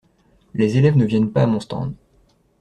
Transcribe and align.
Les 0.55 0.77
élèves 0.77 0.97
ne 0.97 1.05
viennent 1.05 1.31
pas 1.31 1.43
à 1.43 1.45
mon 1.45 1.59
stand. 1.59 1.93